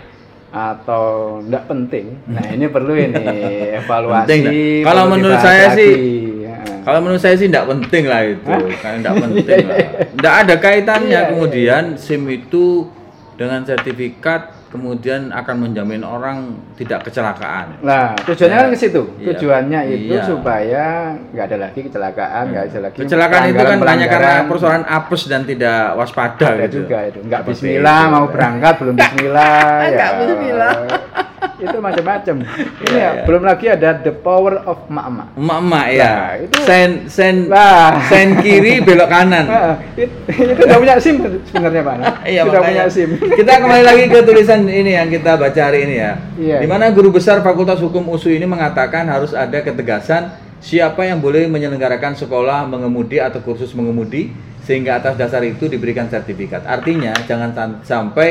atau 0.49 1.05
enggak 1.41 1.67
penting. 1.67 2.19
Nah, 2.25 2.43
ini 2.49 2.67
perlu 2.67 2.93
ini 2.93 3.15
evaluasi. 3.79 4.27
Penting, 4.27 4.43
Pak. 4.43 4.53
Kalau 4.85 5.05
menurut 5.07 5.39
saya 5.39 5.67
sih, 5.73 5.91
lagi. 5.91 6.19
Kalau 6.87 7.03
menurut 7.03 7.19
saya 7.19 7.35
sih 7.35 7.51
tidak 7.51 7.67
penting 7.67 8.07
lah 8.07 8.23
itu, 8.23 8.47
kan 8.79 9.03
tidak 9.03 9.15
penting 9.19 9.63
lah. 9.67 9.79
Tidak 10.07 10.35
ada 10.39 10.55
kaitannya 10.57 11.11
Iya, 11.11 11.19
iya. 11.19 11.29
kemudian 11.29 11.83
SIM 11.99 12.23
itu 12.29 12.87
dengan 13.35 13.67
sertifikat 13.67 14.55
kemudian 14.67 15.29
akan 15.31 15.57
menjamin 15.63 16.01
orang 16.01 16.53
tidak 16.75 17.03
kecelakaan. 17.03 17.81
Nah, 17.81 18.13
tujuannya 18.23 18.55
Ya. 18.55 18.63
kan 18.63 18.71
ke 18.71 18.79
situ. 18.79 19.03
Iya. 19.17 19.27
Tujuannya 19.33 19.81
itu 19.89 20.15
Iya. 20.15 20.23
supaya 20.23 20.85
nggak 21.27 21.45
ada 21.45 21.59
lagi 21.59 21.81
kecelakaan, 21.83 22.45
nggak 22.47 22.65
ada 22.67 22.79
lagi 22.81 22.97
Kecelakaan 22.99 23.43
itu 23.47 23.63
kan 23.63 23.79
hanya 23.83 24.07
karena 24.07 24.33
persoalan 24.45 24.85
apes 24.85 25.23
dan 25.27 25.43
tidak 25.43 25.97
waspada 25.97 26.47
ada 26.51 26.67
gitu. 26.67 26.83
juga 26.83 26.99
itu. 27.05 27.19
Nggak 27.21 27.41
Seperti 27.43 27.57
bismillah 27.57 28.01
itu. 28.01 28.13
mau 28.13 28.25
berangkat 28.29 28.75
belum 28.79 28.95
bismillah 28.95 29.59
ya. 29.83 29.89
Nggak 29.91 30.11
bismillah. 30.19 30.73
itu 31.57 31.77
macam-macam. 31.77 32.37
Ini 32.83 32.87
Iya, 32.87 32.97
ya, 32.97 33.11
iya. 33.13 33.23
belum 33.25 33.43
lagi 33.43 33.67
ada 33.67 33.91
the 33.99 34.13
power 34.13 34.61
of 34.63 34.85
mak-mak. 34.87 35.33
Emak-emak 35.35 35.87
ya. 35.91 36.11
Nah, 36.11 36.33
itu- 36.39 36.63
sen 36.63 36.91
sen 37.07 37.35
Nah. 37.47 37.97
sen 38.07 38.37
kiri 38.39 38.81
belok 38.87 39.09
kanan. 39.09 39.45
Nah, 39.45 39.75
it- 39.95 40.13
itu 40.29 40.61
udah 40.61 40.79
punya 40.79 40.95
SIM 40.97 41.17
sebenarnya 41.45 41.83
Pak. 41.83 41.95
Iya, 42.29 42.41
Sudah 42.43 42.61
makanya. 42.61 42.69
punya 42.69 42.85
SIM. 42.89 43.11
Kita 43.17 43.53
kembali 43.59 43.83
lagi 43.83 44.05
ke 44.07 44.19
tulisan 44.23 44.61
ini 44.65 44.93
yang 44.93 45.09
kita 45.09 45.35
baca 45.35 45.61
hari 45.63 45.85
ini 45.85 45.97
ya. 45.97 46.13
Iya. 46.37 46.57
Di 46.61 46.67
mana 46.67 46.91
guru 46.91 47.11
besar 47.11 47.41
Fakultas 47.41 47.79
Hukum 47.79 48.05
USU 48.07 48.29
ini 48.29 48.45
mengatakan 48.45 49.07
harus 49.07 49.33
ada 49.33 49.57
ketegasan 49.57 50.31
siapa 50.59 51.05
yang 51.05 51.21
boleh 51.21 51.47
menyelenggarakan 51.47 52.15
sekolah 52.15 52.65
mengemudi 52.65 53.17
atau 53.17 53.39
kursus 53.39 53.71
mengemudi 53.73 54.33
sehingga 54.61 54.99
atas 54.99 55.15
dasar 55.15 55.39
itu 55.41 55.67
diberikan 55.67 56.07
sertifikat. 56.07 56.67
Artinya 56.67 57.15
jangan 57.23 57.55
sam- 57.55 57.79
sampai 57.81 58.29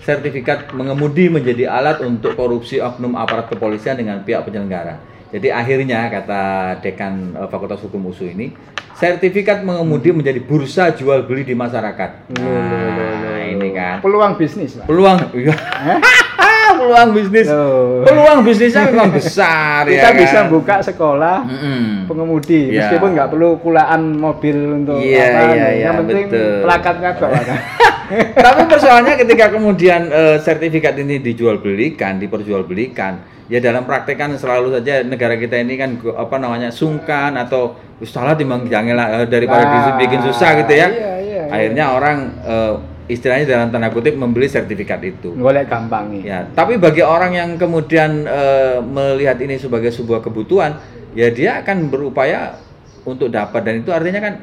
sertifikat 0.00 0.70
mengemudi 0.70 1.26
menjadi 1.26 1.66
alat 1.66 2.00
untuk 2.00 2.32
korupsi 2.32 2.78
oknum 2.78 3.14
aparat 3.14 3.46
kepolisian 3.46 3.94
dengan 3.94 4.20
pihak 4.20 4.42
penyelenggara. 4.42 4.98
Jadi 5.28 5.48
akhirnya 5.48 6.08
kata 6.08 6.42
dekan 6.80 7.34
eh, 7.34 7.48
Fakultas 7.48 7.78
Hukum 7.78 8.06
USU 8.06 8.24
ini, 8.24 8.56
sertifikat 8.94 9.60
mengemudi 9.60 10.08
menjadi 10.10 10.40
bursa 10.40 10.90
jual 10.90 11.22
beli 11.22 11.44
di 11.44 11.52
masyarakat. 11.52 12.10
Nah, 12.34 13.44
ini 13.44 13.68
kan 13.70 14.00
Peluang 14.00 14.34
bisnis, 14.34 14.74
Pak. 14.74 14.86
peluang 14.86 15.18
iya. 15.32 15.52
peluang 16.78 17.10
bisnis 17.10 17.48
Loh. 17.48 18.06
peluang 18.06 18.46
bisnisnya 18.46 18.86
memang 18.86 19.10
besar 19.10 19.82
Kita 19.82 19.98
ya 20.04 20.14
bisa 20.14 20.38
kan? 20.38 20.52
buka 20.52 20.76
sekolah 20.78 21.42
Mm-mm. 21.42 22.06
pengemudi 22.06 22.70
Iya. 22.70 22.86
meskipun 22.86 23.18
nggak 23.18 23.28
perlu 23.28 23.58
kulaan 23.58 24.14
mobil 24.14 24.56
untuk 24.76 25.00
Iya, 25.00 25.26
apa 25.26 25.40
iya, 25.48 25.66
iya, 25.74 25.84
yang 25.84 25.94
penting 26.04 26.24
betul. 26.30 26.62
plakatnya 26.62 27.10
kok. 27.12 27.30
tapi 28.34 28.62
persoalannya 28.66 29.14
ketika 29.20 29.52
kemudian 29.52 30.08
eh, 30.08 30.36
sertifikat 30.40 30.96
ini 30.98 31.20
dijual 31.20 31.60
belikan 31.60 32.16
diperjual 32.16 32.64
belikan 32.64 33.20
ya 33.48 33.60
dalam 33.60 33.84
praktek 33.88 34.16
kan 34.16 34.30
selalu 34.36 34.80
saja 34.80 35.04
negara 35.04 35.36
kita 35.36 35.56
ini 35.60 35.74
kan 35.80 35.96
apa 36.16 36.36
namanya 36.36 36.68
sungkan 36.68 37.36
atau 37.36 37.76
"Wis 38.00 38.12
salah 38.12 38.36
timbang 38.36 38.68
jangan 38.68 38.94
lah 38.96 39.06
eh, 39.22 39.26
daripada 39.28 39.64
Nah, 39.68 39.96
bikin 39.96 40.20
susah 40.24 40.60
gitu 40.64 40.72
ya. 40.72 40.88
iya, 40.88 40.92
iya, 40.92 41.12
iya. 41.20 41.42
akhirnya 41.48 41.84
orang 41.96 42.16
eh, 42.44 42.74
istilahnya 43.08 43.46
dalam 43.48 43.68
tanda 43.72 43.88
kutip 43.88 44.14
membeli 44.14 44.46
sertifikat 44.46 45.00
itu. 45.00 45.32
Golek 45.32 45.66
gampang 45.66 46.12
nih 46.12 46.22
Ya, 46.28 46.38
tapi 46.52 46.76
bagi 46.76 47.00
orang 47.00 47.32
yang 47.32 47.50
kemudian 47.56 48.28
eh, 48.28 48.78
melihat 48.84 49.40
ini 49.40 49.56
sebagai 49.56 49.88
sebuah 49.88 50.20
kebutuhan, 50.20 50.76
ya 51.16 51.32
dia 51.32 51.64
akan 51.64 51.88
berupaya 51.88 52.60
untuk 53.08 53.32
dapat. 53.32 53.64
Dan 53.64 53.74
itu 53.80 53.90
artinya 53.90 54.20
kan 54.20 54.34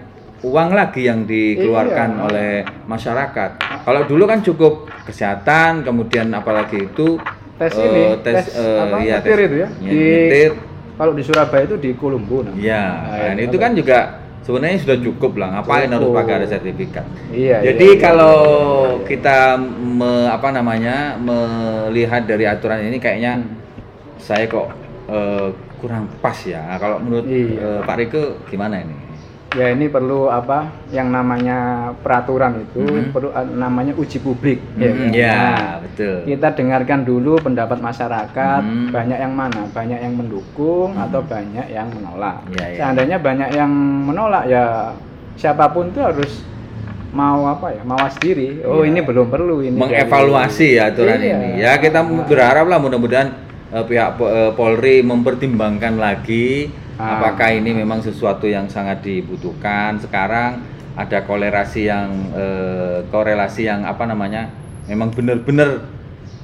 uang 0.45 0.69
lagi 0.71 1.01
yang 1.03 1.25
dikeluarkan 1.25 2.09
Iya. 2.11 2.21
oleh 2.21 2.51
masyarakat. 2.85 3.49
Kalau 3.81 4.01
dulu 4.05 4.23
kan 4.25 4.39
cukup 4.39 4.73
kesehatan, 5.03 5.81
kemudian 5.81 6.29
apalagi 6.31 6.85
itu 6.85 7.17
tes 7.55 7.73
eh, 7.73 7.81
ini 7.81 8.03
tes, 8.21 8.51
eh, 8.51 8.77
apa 8.79 8.97
ya, 9.01 9.17
tes- 9.19 9.25
itu 9.25 9.55
ya, 9.55 9.57
ya, 9.57 9.67
di 9.81 9.97
nyetir. 9.97 10.51
kalau 10.95 11.11
di 11.11 11.23
Surabaya 11.23 11.63
itu 11.65 11.77
di 11.77 11.89
Kolombo 11.93 12.43
namanya. 12.43 12.61
Ya, 12.61 12.83
Nah, 12.85 13.17
dan 13.25 13.37
itu 13.37 13.47
itu 13.47 13.57
kan 13.57 13.71
juga 13.73 13.99
sebenarnya 14.41 14.77
sudah 14.77 14.97
cukup 15.01 15.31
lah. 15.35 15.47
Ngapain 15.51 15.89
harus 15.89 16.05
Cukup. 16.05 16.19
pakai 16.21 16.33
ada 16.35 16.47
sertifikat? 16.47 17.05
iya 17.31 17.57
Jadi 17.63 17.85
iya, 17.85 17.95
iya, 17.95 18.03
kalau 18.03 18.35
iya, 18.37 18.93
iya. 18.93 19.05
kita 19.07 19.37
me- 19.81 20.29
apa 20.29 20.49
namanya 20.51 20.95
melihat 21.17 22.21
dari 22.23 22.45
aturan 22.45 22.79
ini 22.81 22.97
kayaknya 22.97 23.41
Hmm. 23.41 23.55
saya 24.17 24.45
kok 24.45 24.69
eh, 25.05 25.49
kurang 25.77 26.09
pas 26.17 26.33
ya. 26.41 26.65
Nah, 26.65 26.77
Kalau 26.77 26.97
menurut 26.97 27.25
Iya. 27.25 27.61
eh, 27.61 27.81
Pak 27.81 27.95
Riko 27.95 28.21
gimana 28.45 28.81
ini? 28.81 29.04
Ya 29.55 29.71
ini 29.71 29.87
perlu 29.87 30.27
apa 30.27 30.67
yang 30.89 31.07
namanya 31.07 31.57
peraturan 31.97 32.59
itu 32.61 32.83
Mhm. 32.83 33.09
perlu 33.09 33.29
eh, 33.31 33.47
namanya 33.49 33.95
uji 33.95 34.19
publik 34.19 34.59
Hmm, 34.75 34.81
kan? 34.81 34.95
ya, 35.09 35.31
Nah, 35.33 35.71
betul. 35.79 36.15
kita 36.25 36.47
dengarkan 36.51 36.99
dulu 37.01 37.39
pendapat 37.39 37.79
masyarakat 37.79 38.61
Hmm. 38.61 38.91
banyak 38.91 39.15
yang 39.17 39.31
mana 39.31 39.63
banyak 39.67 39.95
yang 39.97 40.13
mendukung 40.13 40.91
atau 40.93 41.23
banyak 41.23 41.65
yang 41.67 41.87
menolak 41.87 42.43
Ya, 42.51 42.65
ya. 42.67 42.75
seandainya 42.77 43.17
banyak 43.17 43.49
yang 43.49 43.71
menolak 44.03 44.43
ya 44.45 44.91
siapa 45.33 45.67
pun 45.67 45.87
itu 45.87 45.99
harus 45.99 46.43
mau 47.11 47.47
apa 47.47 47.71
ya 47.71 47.79
mawas 47.81 48.11
diri 48.19 48.59
oh 48.61 48.83
Iya. 48.83 48.91
ini 48.91 48.99
belum 48.99 49.31
perlu 49.31 49.63
ini 49.63 49.79
Mengevaluasi 49.79 50.75
ya 50.75 50.91
aturan 50.91 51.15
Iya. 51.15 51.31
ini. 51.33 51.47
Ya 51.57 51.71
kita 51.77 52.03
berharap 52.03 52.67
lah 52.67 52.75
mudah-mudahan 52.75 53.44
eh, 53.75 53.83
pihak 53.83 54.09
eh, 54.17 54.51
Polri 54.55 55.03
mempertimbangkan 55.03 55.99
lagi 55.99 56.71
Ah. 56.95 57.19
apakah 57.19 57.51
ini 57.51 57.75
memang 57.75 57.99
sesuatu 57.99 58.47
yang 58.47 58.71
sangat 58.71 59.03
dibutuhkan 59.03 59.99
sekarang 59.99 60.63
ada 60.95 61.27
korelasi 61.27 61.91
yang 61.91 62.31
eh, 62.31 63.03
korelasi 63.11 63.67
yang 63.67 63.83
apa 63.83 64.07
namanya 64.07 64.47
memang 64.87 65.11
benar-benar 65.11 65.91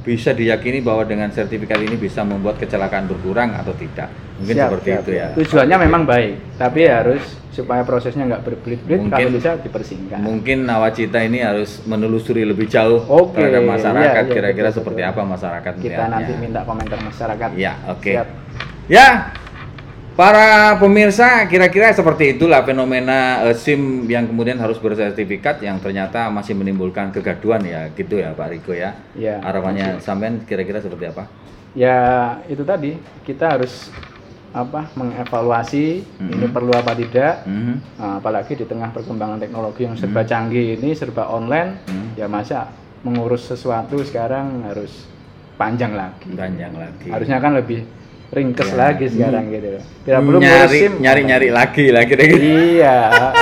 bisa 0.04 0.36
diyakini 0.36 0.84
bahwa 0.84 1.08
dengan 1.08 1.32
sertifikat 1.32 1.80
ini 1.80 1.96
bisa 1.96 2.28
membuat 2.28 2.60
kecelakaan 2.60 3.08
berkurang 3.08 3.56
atau 3.56 3.72
tidak 3.80 4.12
mungkin 4.44 4.56
Siap, 4.60 4.68
seperti 4.68 4.90
siap. 4.92 5.02
itu 5.08 5.12
ya 5.16 5.28
tujuannya 5.40 5.78
memang 5.88 6.04
baik 6.04 6.34
tapi 6.60 6.84
harus 6.84 7.24
supaya 7.52 7.84
prosesnya 7.84 8.24
nggak 8.26 8.42
berbelit-belit 8.42 9.00
Mungkin- 9.04 9.12
kalau 9.12 9.36
bisa 9.36 9.60
dipersingkat 9.60 10.20
mungkin 10.24 10.64
nawacita 10.64 11.20
ini 11.20 11.44
harus 11.44 11.84
menelusuri 11.84 12.48
lebih 12.48 12.66
jauh 12.66 13.04
Oke, 13.06 13.38
terhadap 13.38 13.68
masyarakat 13.68 14.24
iya, 14.24 14.28
iya, 14.28 14.34
kira-kira 14.34 14.70
betul, 14.72 14.78
seperti 14.80 15.02
betul. 15.04 15.12
apa 15.12 15.22
masyarakat 15.28 15.74
kita 15.76 15.84
melihatnya. 15.84 16.16
nanti 16.16 16.32
minta 16.40 16.60
komentar 16.64 17.00
masyarakat 17.04 17.50
Ya, 17.54 17.74
oke. 17.86 18.12
Siap. 18.16 18.28
Ya, 18.88 19.08
para 20.12 20.76
pemirsa 20.78 21.48
kira-kira 21.48 21.92
seperti 21.92 22.36
itulah 22.36 22.64
fenomena 22.64 23.44
eh, 23.48 23.56
SIM 23.56 24.08
yang 24.08 24.28
kemudian 24.28 24.56
harus 24.56 24.76
bersertifikat 24.78 25.60
yang 25.60 25.80
ternyata 25.80 26.32
masih 26.32 26.56
menimbulkan 26.56 27.12
kegaduhan 27.12 27.64
ya, 27.64 27.92
gitu 27.92 28.16
ya 28.16 28.32
Pak 28.32 28.48
Riko 28.48 28.72
ya. 28.72 28.96
Iya. 29.12 29.44
Harapannya 29.44 30.00
sampean 30.00 30.44
kira-kira 30.48 30.80
seperti 30.80 31.08
apa? 31.08 31.28
ya 31.72 32.36
itu 32.52 32.68
tadi 32.68 33.00
kita 33.24 33.56
harus 33.56 33.88
apa 34.52 34.92
mengevaluasi 34.94 36.04
Mhm. 36.18 36.30
ini 36.30 36.46
perlu 36.48 36.72
apa 36.72 36.92
tidak 36.92 37.44
Mhm. 37.44 37.74
Nah, 37.98 38.20
apalagi 38.20 38.54
di 38.54 38.66
tengah 38.66 38.90
perkembangan 38.90 39.38
teknologi 39.38 39.84
yang 39.84 39.96
serba 39.96 40.22
canggih 40.22 40.76
ini 40.76 40.92
serba 40.92 41.26
online 41.26 41.80
Hmm. 41.84 42.12
ya 42.14 42.28
masa 42.28 42.68
mengurus 43.02 43.46
sesuatu 43.46 43.96
sekarang 44.02 44.64
harus 44.64 45.08
panjang 45.56 45.94
lagi 45.94 46.30
Panjang 46.32 46.74
lagi. 46.74 47.08
harusnya 47.08 47.38
kan 47.38 47.54
lebih 47.54 47.88
ringkes 48.30 48.70
Ya. 48.70 48.76
lagi 48.78 49.06
sekarang 49.08 49.44
gitu 49.50 49.68
tidak 50.04 50.20
perlu 50.22 50.38
ngurus 50.38 50.48
nyari 50.50 50.80
SIM. 50.82 50.94
nyari-nyari 51.00 51.50
lagi 51.50 51.86
lah 51.88 52.04
kira-kira. 52.04 52.40
iya 52.44 52.98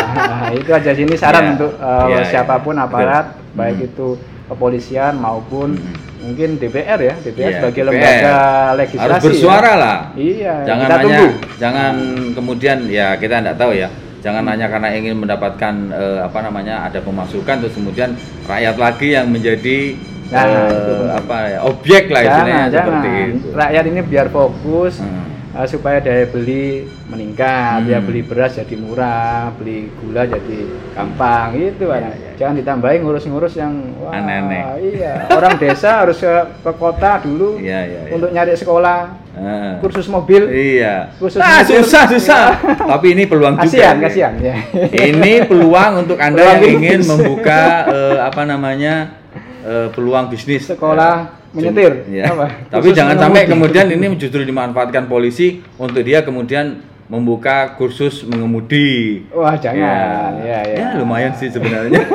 Nah, 0.09 0.49
itu 0.59 0.69
aja 0.69 0.91
sini 0.91 1.13
saran 1.15 1.43
Iya. 1.43 1.51
untuk 1.53 1.71
uh, 1.75 2.05
Iya, 2.07 2.21
siapa 2.23 2.55
pun 2.59 2.75
aparat 2.75 3.33
Betul. 3.33 3.53
baik 3.55 3.75
Hmm. 3.75 3.87
itu 3.87 4.07
kepolisian 4.47 5.13
maupun 5.15 5.73
Hmm. 5.73 6.08
Mungkin 6.19 6.49
DPR 6.55 6.99
ya 6.99 7.15
DPR 7.17 7.39
Iya, 7.41 7.57
sebagai 7.57 7.81
DPR. 7.81 7.87
lembaga 7.89 8.37
legislasi 8.75 9.01
Harus 9.01 9.15
ya. 9.15 9.25
bersuara 9.25 9.71
lah. 9.73 9.97
iya 10.13 10.53
jangan 10.63 10.83
kita 10.83 10.91
hanya 10.91 11.05
tunggu 11.05 11.27
jangan 11.55 11.93
kemudian 12.33 12.77
ya 12.87 13.07
kita 13.15 13.35
tidak 13.39 13.55
tahu 13.55 13.71
ya 13.73 13.87
jangan 14.19 14.43
hanya 14.45 14.67
karena 14.67 14.89
ingin 14.91 15.15
mendapatkan 15.15 15.73
eh, 15.89 16.19
apa 16.21 16.39
namanya 16.41 16.75
ada 16.83 16.99
pemasukan 16.99 17.55
terus 17.57 17.73
kemudian 17.73 18.09
rakyat 18.45 18.75
lagi 18.75 19.07
yang 19.11 19.27
menjadi 19.27 19.95
Nah, 20.29 20.45
eh, 20.45 20.69
itu 20.69 20.93
apa 21.09 21.37
ya 21.47 21.59
objek 21.63 22.03
lah 22.07 22.21
istilahnya 22.21 22.59
jangan 22.69 22.69
seperti 22.69 23.09
jangan 23.09 23.29
itu 23.33 23.47
rakyat 23.49 23.83
ini 23.87 23.99
biar 24.03 24.27
fokus 24.29 24.93
Hmm. 25.01 25.25
Uh, 25.51 25.65
supaya 25.65 25.97
daya 25.97 26.25
beli 26.25 26.83
meningkat 27.07 27.79
Hmm. 27.79 27.87
ya 27.87 27.99
beli 27.99 28.21
beras 28.21 28.53
jadi 28.53 28.75
murah 28.75 29.49
beli 29.53 29.89
gula 29.95 30.23
jadi 30.23 30.59
gampang 30.91 31.47
gitu 31.53 31.85
Iya, 31.85 31.93
Pak. 31.95 31.99
iya. 31.99 32.31
jangan 32.35 32.55
ditambahin 32.55 32.99
ngurus-ngurus 33.01 33.53
yang 33.55 33.73
wah, 33.97 34.11
Aneh-aneh. 34.11 34.63
iya 34.89 35.13
orang 35.29 35.55
desa 35.55 35.89
harus 36.01 36.17
ke, 36.17 36.29
ke 36.59 36.71
kota 36.73 37.19
dulu 37.19 37.57
Iya, 37.57 37.79
iya, 37.83 37.99
iya. 38.03 38.11
untuk 38.11 38.29
nyari 38.29 38.53
sekolah 38.53 38.99
Ah. 39.31 39.79
kursus 39.79 40.05
mobil 40.05 40.51
iya 40.51 41.15
Khusus 41.15 41.39
ah, 41.39 41.63
mobil. 41.63 41.79
susah 41.79 42.03
susah 42.09 42.45
tapi 42.83 43.13
ini 43.13 43.23
peluang 43.23 43.55
juga 43.55 43.95
kasihan 43.95 44.35
ya 44.35 44.55
ini 44.91 45.45
peluang 45.45 46.03
untuk 46.03 46.19
anda 46.19 46.43
Peluang 46.43 46.59
yang 46.59 46.75
ingin 46.75 46.99
bisnis. 46.99 47.07
membuka 47.07 47.61
eh, 47.87 48.17
apa 48.19 48.41
namanya 48.43 49.15
eh, 49.61 49.87
peluang 49.89 50.27
bisnis 50.27 50.67
Sekolah 50.67 51.15
Eh, 51.31 51.38
menyetir, 51.55 52.05
ya. 52.13 52.33
apa? 52.33 52.47
Tapi 52.69 52.93
jangan 52.93 53.15
sampai 53.17 53.49
kemudian 53.49 53.89
ini 53.89 54.05
justru 54.17 54.45
dimanfaatkan 54.45 55.09
polisi 55.09 55.61
untuk 55.81 56.05
dia 56.05 56.21
kemudian 56.21 56.85
membuka 57.09 57.73
kursus 57.73 58.21
mengemudi. 58.21 59.25
Wah, 59.33 59.57
jangan. 59.57 60.45
Ya, 60.45 60.61
ya. 60.61 60.77
Ya, 60.77 60.87
lumayan 61.01 61.33
sih 61.33 61.49
sebenarnya. 61.49 62.05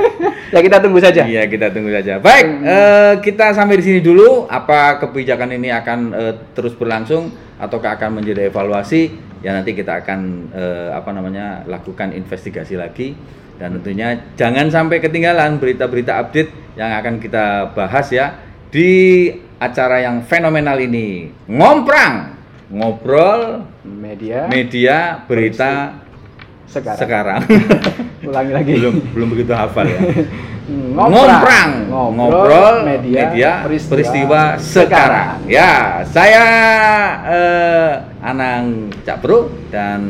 Ya 0.55 0.63
kita 0.63 0.79
tunggu 0.79 1.03
saja. 1.03 1.27
Iya, 1.27 1.51
kita 1.51 1.75
tunggu 1.75 1.91
saja. 1.91 2.23
Baik, 2.23 2.47
eh, 2.63 3.15
kita 3.27 3.51
sampai 3.51 3.75
di 3.75 3.91
sini 3.91 3.99
dulu. 3.99 4.47
Apa 4.47 5.03
kebijakan 5.03 5.51
ini 5.51 5.75
akan 5.75 6.15
eh, 6.15 6.35
terus 6.55 6.79
berlangsung 6.79 7.35
ataukah 7.59 7.99
akan 7.99 8.23
menjadi 8.23 8.47
evaluasi? 8.47 9.11
Ya 9.43 9.51
nanti 9.51 9.75
kita 9.75 10.07
akan 10.07 10.55
eh, 10.55 10.89
apa 10.95 11.11
namanya 11.11 11.67
lakukan 11.67 12.15
investigasi 12.15 12.79
lagi 12.79 13.19
dan 13.59 13.79
tentunya 13.79 14.31
jangan 14.39 14.71
sampai 14.71 15.03
ketinggalan 15.03 15.59
berita-berita 15.59 16.23
update 16.23 16.51
yang 16.79 16.91
akan 17.03 17.19
kita 17.19 17.75
bahas 17.75 18.07
ya 18.15 18.35
di 18.75 19.31
acara 19.63 20.03
yang 20.03 20.27
fenomenal 20.27 20.75
ini. 20.83 21.31
Ngomprang, 21.47 22.35
ngobrol 22.75 23.71
Media 23.87 24.51
media 24.51 25.23
berita 25.31 26.03
sekarang. 26.67 26.99
sekarang. 26.99 27.41
Ulangi 28.29 28.53
lagi. 28.57 28.73
belum 28.75 28.95
belum 29.15 29.29
begitu 29.31 29.53
hafal 29.55 29.87
ya. 29.87 30.01
Ngomprang. 30.65 31.13
Ngomprang, 31.93 32.17
ngobrol, 32.17 32.77
media, 32.89 33.21
media, 33.29 33.51
peristiwa, 33.69 34.57
sekarang. 34.57 35.45
Ya, 35.45 36.01
saya 36.09 36.45
eh, 37.29 37.91
Anang 38.25 38.89
Cakbro 39.05 39.53
dan 39.69 40.01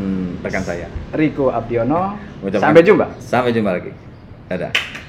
rekan 0.47 0.63
saya. 0.63 0.87
Riko 1.11 1.51
Abdiono. 1.51 2.15
Sampai 2.55 2.87
jumpa. 2.87 3.19
Sampai 3.19 3.51
jumpa 3.51 3.75
lagi. 3.75 3.91
Dadah. 4.47 5.04